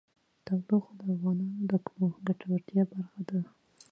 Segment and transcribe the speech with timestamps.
[0.45, 1.73] تودوخه د افغانانو د
[2.27, 3.39] ګټورتیا برخه ده.